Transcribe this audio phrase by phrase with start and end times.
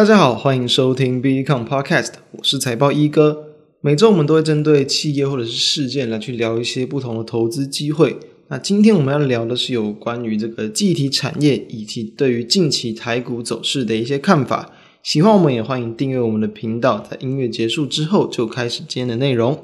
[0.00, 3.50] 大家好，欢迎收听 b e c o m Podcast，我是财报一哥。
[3.82, 8.16] 每周我们都会针对企业或者是事件来去聊一些不同的投资机会。
[8.48, 14.72] 那今天我们要聊的是有关于这个记忆体产业以及对于近期台股走势的一些看法。
[15.02, 16.98] 喜欢我们也欢迎订阅我们的频道。
[17.00, 19.62] 在音乐结束之后，就开始今天的内容。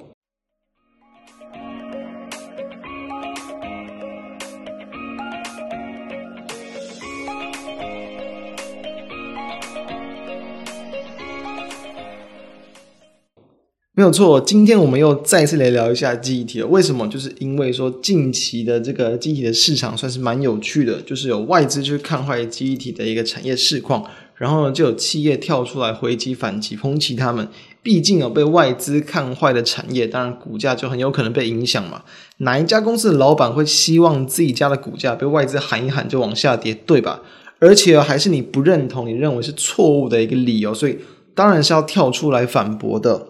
[13.99, 16.67] 没有错，今天我们又再次来聊一下记忆体了。
[16.67, 17.09] 为什么？
[17.09, 27.49] 就是因为说近期的这个记忆体的市场算是蛮有趣的，就是有外资去看坏记忆体的一个产业市况，然后呢就有企业跳出来回击反击，抨击他们。
[27.83, 32.03] 毕竟有被外资看坏的产业，当然股价就很有可能被影响嘛。
[32.41, 37.23] 哪一家公司的老板会希望自己家的股价被外资喊一喊就往下跌，对吧？
[37.61, 40.99] 而且还是你不认同、你认为是错误的一个理由，所以
[41.35, 43.29] 当然是要跳出来反驳的。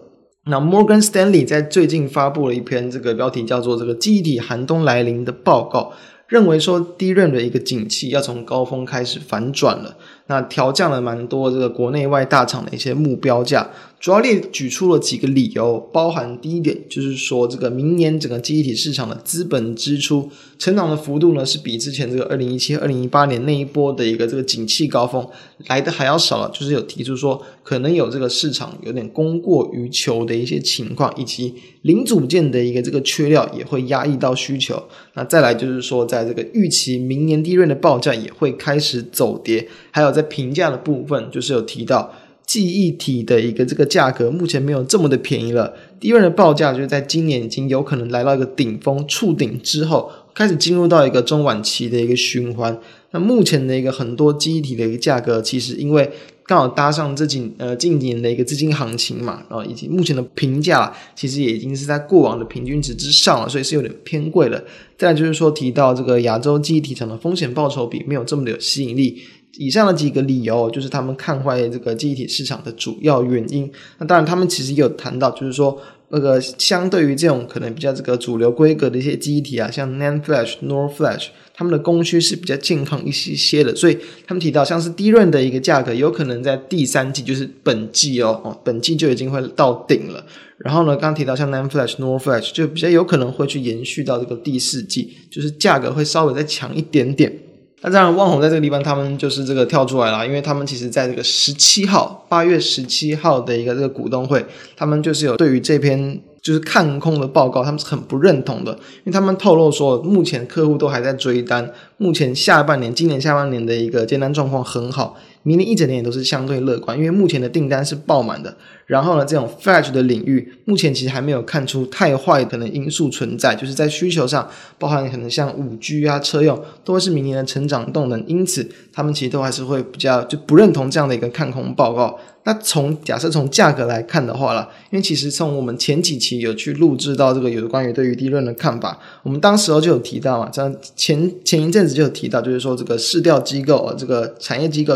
[0.49, 5.93] 那 Morgan Stanley 在最近发布了一篇这个标题叫做“这个记忆体寒冬来临”的报告。
[6.27, 9.95] 认为说低润的一个景气要从高峰开始反转了，
[10.27, 25.25] 那调降了蛮多这个国内外大厂的一些目标价，主要列举出了几个理由，包含第一点就是说，这个明年整个记忆体市场的资本支出成长的幅度呢，是比之前这个二零一七、二零一八年那一波的一个这个景气高峰
[25.67, 34.83] 来的还要少了，就是有提出说，可能有这个市场有点供过于求的一些情况，以及零组件的一个这个缺料也会压抑到需求。
[35.13, 42.13] 那再来就是说，在这个预期明年利润的报价也会开始走跌，还有在评价的部分，就是有提到
[42.45, 52.79] 记忆体的一个这个价格目前没有这么的便宜了，DRAM 的报价就是在今年已经有可能来到一个顶峰触顶之后，开始进入到一个中晚期的一个循环。
[53.11, 56.09] 那目前的一个很多记忆体的一个价格，其实因为
[56.45, 64.61] 刚好搭上这几呃近几年的一个资金行情嘛，然后以及目前的评价，其实也已经是在过往的平均值之上了，所以是有点偏贵了。
[64.97, 69.21] 再就是说提到这个亚洲记忆体厂的风险报酬比没有这么的有吸引力，
[69.53, 73.71] 以上的几个理由就是他们看坏这个记忆体市场的主要原因。
[73.97, 75.79] 那当然他们其实也有谈到，就是说。
[76.09, 90.25] 那个相对于这种可能比较这个主流规格的一些记忆体啊，像 NAND Flash、NOR Flash，他们的供需是比较健康一些些的，所以他们提到像是 DRAM 的一个价格，有可能在第三季，就是本季哦，哦，本季就已经会到顶了。
[90.59, 97.37] 然后呢，刚提到像 NAND Flash、NOR Flash，就比较有可能会去延续到这个第四季，就是价格会稍微再强一点点。
[97.81, 104.43] 那当然，旺宏在这个地方，他们就是这个跳出来了，因为他们其实在这个十七号，八月十七号的一个这个股东会，
[104.75, 115.15] 他们就是有对于这篇就是看空的报告，他们是很不认同的，因为他们透露说，目前客户都还在追单，目前下半年，今年下半年的一个接单状况很好。
[115.47, 118.53] 明年一整年也都是相对乐观，因为目前的订单是爆满的。
[118.85, 128.21] 然后呢，这种 Flash 的领域目前其实还没有看出太坏可能因素存在，就是在需求上，包含可能像 5G 啊、车用，都是明年的成长动能。
[128.27, 132.19] 因此，他们其实都还是会比较就不认同这样的一个看空报告。
[132.43, 144.95] 那从假设从价格来看的话啦，因为其实从我们前几期有去录制到这个有关于对于 DRAM 的看法，我们当时候就有提到嘛，像前前一阵子就有提到，就是说这个市调机构这个产业机构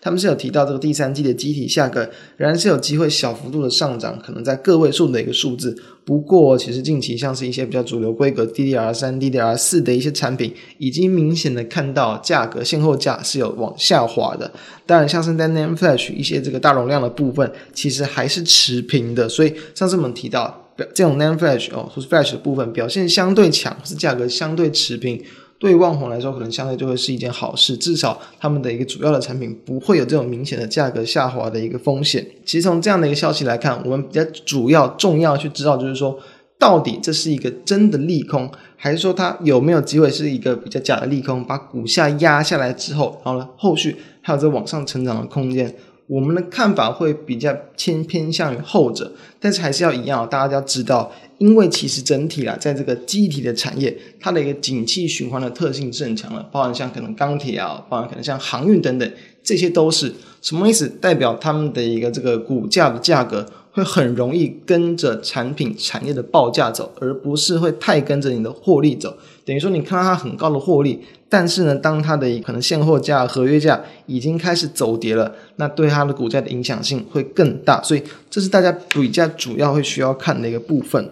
[0.00, 2.00] 他们是有提到这个第三季的机体价格
[2.36, 5.76] 仍然是有机会小幅度的上涨，可能在个位数的一个数字。
[6.04, 14.50] 不过，其实近期像是一些比较主流规格 DDR 三、DDR 四的一些产品，已经明显的看到价格现货价是有往下滑的。
[14.86, 19.28] 当然，像是在 NAND Flash 一些这个大容量的部分，其实还是持平的。
[19.28, 25.20] 所以上次我们提到，这种 NAND Flash 哦，或是 Flash 的部分表现相对强，是价格相对持平。
[25.58, 32.26] 对于旺宏来说，可能相对就会是一件好事，至少他们的一个主要的产品不会有这种明显的价格下滑的一个风险。
[32.44, 36.18] 其实从这样的一个消息来看，我们比较主要重要去知道，就是说
[36.58, 45.74] 到底这是一个真的利空，还是说它有没有机会是一个比较假的利空，把股价压下来之后，然后呢，后续还有这往上成长的空间。
[46.06, 60.88] 我们的看法会比较偏偏向于后者，但是还是要一样，大家要知道，因为其实整体啦，在这个机体的产业，它的一个景气循环的特性是很强的，包含像可能钢铁啊，包含可能像航运等等，这些都是什么意思？
[60.88, 63.44] 代表他们的一个这个股价的价格
[63.76, 69.14] 会很容易跟着产品产业的报价走，而不是会太跟着你的获利走。
[69.44, 71.04] 等于说，你看到它很高的获利。
[71.28, 81.10] 但是呢，当它的可能现货价、合约价已经开始走跌了，那对它的股价的影响性会更大，所以这是大家比较主要会需要看的一个部分。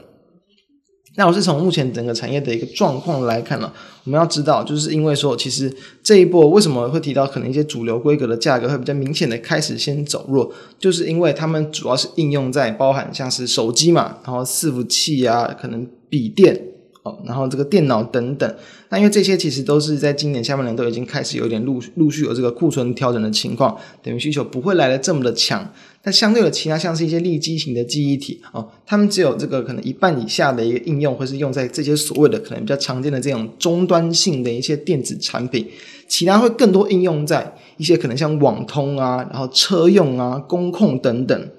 [1.16, 3.72] 那我是从目前整个产业的一个状况来看呢，
[4.04, 5.72] 我们要知道，就是因为说，其实
[6.02, 16.60] 这一波为什么会提到可能一些主流规格的价格会比较明显的开始先走弱，就是因为他们主要是应用在包含像是手机嘛，然后伺服器啊，可能笔电
[17.04, 18.52] 哦，然后这个电脑等等。
[18.88, 25.72] 那因为这些其实都是在今年下半年都已经开始有点陆陆续有这个库存调整的情况，等于需求不会来得这么的强。
[26.06, 35.66] 那相对的，其他像是一些利基型的记忆体哦，它们只有这个可能一半以下的一个应用，或是用在这些所谓的可能比较常见的这种终端性的一些电子产品，
[36.06, 41.50] 其他会更多应用在一些可能像网通啊，然后车用啊、工控等等。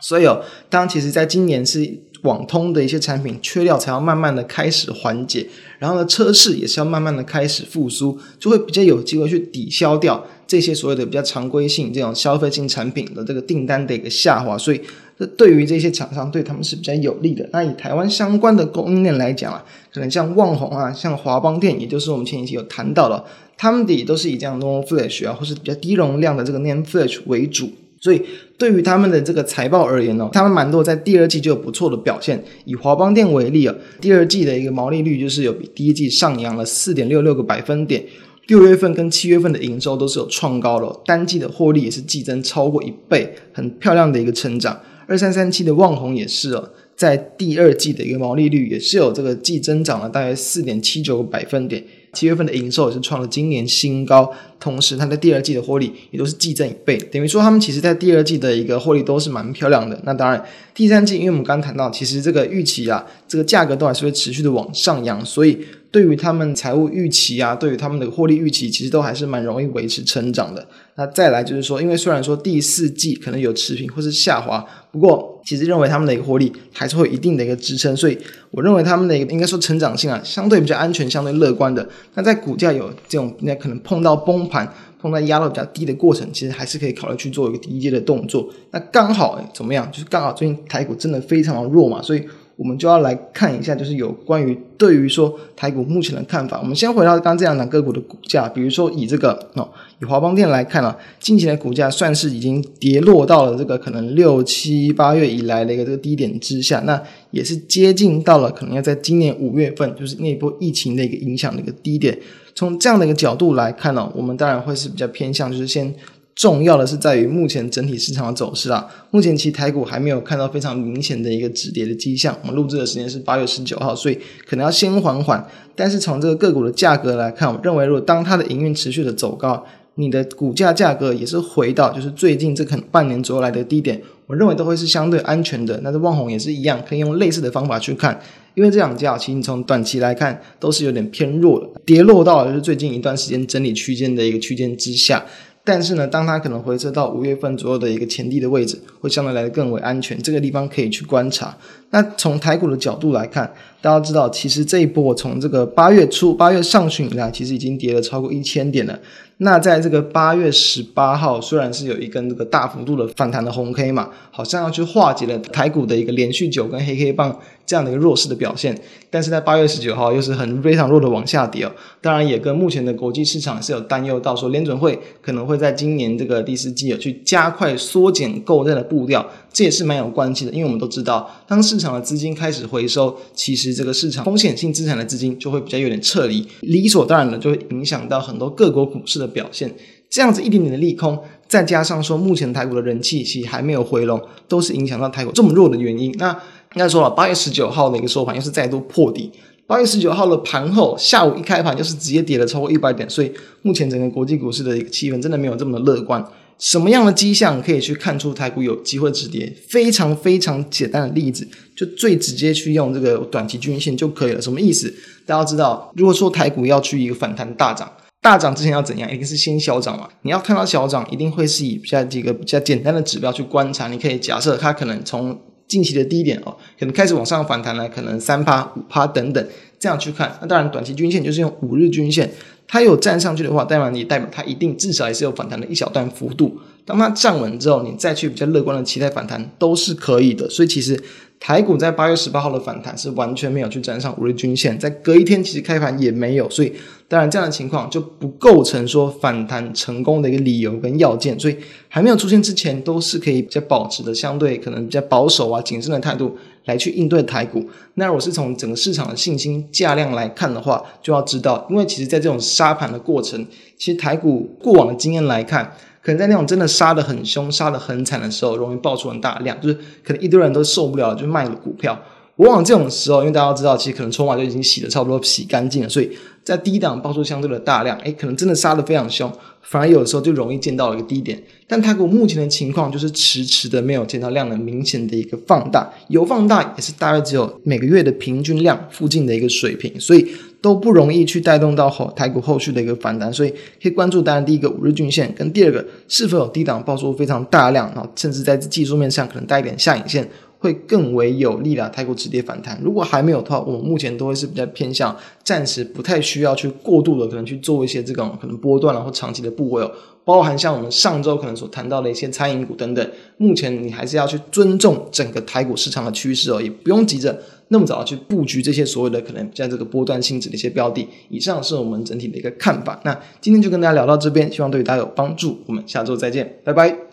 [0.00, 5.48] 所以哦，当其实在今年是网通的一些产品缺料才要慢慢的开始缓解，
[5.80, 10.24] 然后呢，车市也是要慢慢的开始复苏，就会比较有机会去抵消掉。
[10.52, 14.78] 这些所谓的比较常规性这种消费性产品的这个订单的一个下滑，所以
[15.18, 17.48] 这对于这些厂商对他们是比较有利的。
[17.54, 23.24] 那以台湾相关的供应链来讲啊，可能像旺宏啊，像华邦电，也就是我们前一期有谈到了，
[23.56, 27.70] 他们的都是以这样 NOR Flash 啊，或是比较低容量的这个 NAND Flash 为主。
[27.98, 28.20] 所以
[28.58, 32.44] 对于他们的这个财报而言呢，他们蛮多在第二季就有不错的表现。
[32.66, 38.04] 以华邦电为例啊，第二季的一个毛利率就是有比第一季上扬了四点六六个百分点。
[38.52, 44.78] 六月份跟七月份的营收都是有创高了，单季的获利也是季增超过一倍，很漂亮的一个成长。
[45.06, 51.82] 二三三七的旺宏也是哦，在第二季的一个毛利率也是有这个季增长了大约四点七九个百分点。
[52.12, 59.98] 七月份的营收也是创了今年新高，同时它在第二季的获利也都是季增一倍，等于说他们其实在第二季的一个获利都是蛮漂亮的。
[60.04, 60.44] 那当然，
[60.74, 65.58] 第三季因为我们刚谈到，其实这个预期啊，这个价格都还是会持续的往上扬，所以
[65.92, 70.66] 对于他们财务预期啊，对于他们的获利预期，其实都还是蛮容易维持成长的。
[70.94, 78.16] 那再来就是说，因为虽然说第四季可能有持平或是下滑，不过其实认为他们的一个获利还是会有一定的一个支撑，所以
[78.50, 81.86] 我认为他们的一个应该说成长性啊，相对比较安全、相对乐观的。
[82.14, 84.66] 那在股价有这种那可能碰到崩盘、
[84.98, 88.48] 碰到压到比较低的过程，其实还是可以考虑去做一个低阶的动作。
[88.70, 89.86] 那刚好怎么样？
[89.92, 92.22] 就是刚好最近台股真的非常的弱嘛，所以。
[92.62, 96.60] 我们就要来看一下，就是有关于对于说台股目前的看法。
[96.60, 99.68] 我们先回到刚刚这两档个股的股价，比如说以这个哦，
[100.00, 112.16] 以华邦电来看啊，近期的股价算是已经跌落到了这个可能六七八月以来的一个这个低点之下，那也是接近到了可能要在今年五月份，就是那波疫情的一个影响的一个低点。
[112.54, 115.92] 从这样的一个角度来看呢，我们当然会是比较偏向，就是先。
[116.34, 122.36] 重要的是在于目前整体市场的走势啊，目前其台股还没有看到非常明显的一个止跌的迹象。
[122.42, 125.46] 我们录制的时间是八月十九号，所以可能要先缓缓。
[125.76, 129.62] 但是从这个个股的价格来看，我认为如果当它的营运持续的走高，
[129.96, 135.78] 你的股价价格也是回到就是最近这可能半年左右来的低点，我认为都会是相对安全的。
[135.82, 138.18] 那这旺宏也是一样，可以用类似的方法去看，
[138.54, 145.22] 因为这两家其实你从短期来看都是有点偏弱的，跌落到就是最近一段时间整理区间的一个区间之下。
[145.64, 150.20] 但是呢，当它可能回撤到五月份左右的一个前低的位置，会相对来的更为安全。
[150.20, 151.56] 这个地方可以去观察。
[151.92, 153.52] 那从台股的角度来看，
[153.82, 158.98] 大家知道，其实这一波从这个八月初、八月上旬以来，其实已经跌了超过一千点了。
[159.38, 167.36] 那在这个八月十八号，虽然是有一根这个大幅度的反弹的红 K 嘛，好像要去化解了台股的一个连续九根黑 K 棒
[167.66, 168.78] 这样的一个弱势的表现，
[169.10, 171.72] 但是在八月十九号又是很非常弱的往下跌哦。
[172.00, 180.52] 当然，也跟目前的国际市场是有担忧到，说联准会可能会在今年这个第四季有去加快缩减购债的步调，这也是蛮有关系的。
[180.52, 189.32] 因为我们都知道，当市场的资金开始回收，其实这个市场风险性资产的资金就会比较有点撤离，理所当然的就会影响到很多各国股市的。
[189.32, 189.74] 表现
[190.10, 196.14] 这样子一点点的利空，再加上说目前台股的人气其实还没有回笼，都是影响到台股这么弱的原因。
[196.18, 196.30] 那
[196.74, 199.32] 应该说了，八月十九号的一个收盘又是再度破底。
[199.66, 206.22] 八月十九号的盘后下午一开盘就是直接跌了超过一百点，所以目前整个国际股市的一个气氛真的没有这么的乐观。
[206.58, 209.52] 什么样的迹象可以去看出台股有机会止跌？
[209.68, 214.40] 非常非常简单的例子，就最直接去用这个短期均线就可以了。
[214.40, 214.94] 什么意思？
[215.26, 217.90] 大家知道，如果说台股要去一个反弹大涨。
[218.20, 219.10] 大涨之前要怎样？
[219.12, 220.08] 一定是先小涨嘛。
[220.22, 223.88] 你要看到小涨，一定会是以比较几个比较简单的指标去观察。
[223.88, 229.44] 你可以假设它可能从近期的低点哦，可能开始往上反弹了，可能三趴、五趴等等，
[229.80, 230.38] 这样去看。
[230.40, 232.30] 那当然，短期均线就是用五日均线，
[232.72, 236.58] 它有站上去的话，当然也代表它一定至少也是有反弹的一小段幅度。
[236.86, 240.48] 当它站稳之后，你再去比较乐观的期待反弹都是可以的。
[240.48, 240.98] 所以其实。
[241.44, 246.72] 台股在八月十八号的反弹是完全没有去站上五日均线，在隔一天其实开盘也没有，所以
[247.08, 251.56] 当然这样的情况就不构成说反弹成功的一个理由跟要件，所以
[251.88, 257.68] 还没有出现之前都是可以比较保持的相对可能比较保守啊谨慎的态度来去应对台股。
[257.94, 271.98] 那如果是从整个市场的信心价量来看的话，就要知道，因为其实在这种杀盘的过程，其实台股过往的经验来看，可能在那种真的杀得很凶、杀得很惨的时候，容易爆出很大量，就是可能一堆人都受不了，就卖了股票。
[272.36, 276.10] 往往这种时候，因为大家都知道，其实可能筹码就已经洗得差不多洗干净了，所以
[276.42, 281.40] 在低档爆出相对的大量，诶，可能真的杀得非常凶，反而有的时候就容易见到一个低点。
[281.68, 290.26] 但台股目前的情况就是迟迟的没有见到量能明显的一个放大，有放大也是大概只有每个月的平均量附近的一个水平，所以
[290.62, 293.30] 都不容易去带动到后台股后续的一个反弹。
[293.30, 300.26] 所以可以关注，当然第一个五日均线，跟第二个是否有低档爆出非常大量，然后甚至在技术面上可能带一点下影线。
[300.62, 302.80] 会更为有利啦台股止跌反弹。
[302.82, 309.90] 如果还没有的话，我们目前都会是比较偏向暂时不太需要去过度的可能去做一些这种可能波段然后长期的部位哦，
[310.24, 313.10] 包含像我们上周可能所谈到的一些餐饮股等等。
[313.38, 317.36] 目前你还是要去尊重整个台股市场的趋势哦，也不用急着
[317.68, 321.08] 那么早去布局这些所谓的可能在这个波段性质的一些标的。
[321.28, 323.00] 以上是我们整体的一个看法。
[323.04, 325.58] 那今天就跟大家聊到这边，希望对大家有帮助。
[325.66, 327.11] 我们下周再见，拜拜。